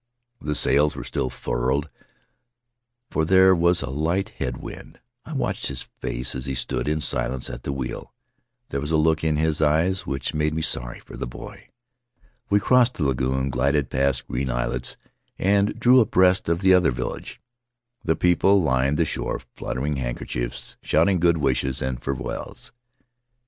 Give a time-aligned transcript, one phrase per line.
[0.41, 1.87] The sails were still furled,
[3.11, 4.99] for there was a light head wind.
[5.25, 8.11] I watched his face as he stood in silence at the wheel;
[8.69, 11.69] there was a look in his eyes which made me sorry for the boy.
[12.49, 14.97] We crossed the lagoon, glided past green islets,
[15.37, 17.39] and drew abreast of the other village.
[18.03, 22.71] The people lined the shore, fluttering handkerchiefs, shouting good wishes and farewells.